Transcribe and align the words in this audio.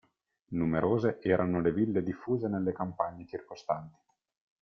Numerose 0.53 1.19
erano 1.21 1.61
le 1.61 1.71
ville 1.71 2.01
diffuse 2.01 2.47
nelle 2.47 2.73
campagne 2.73 3.27
circostanti. 3.27 3.99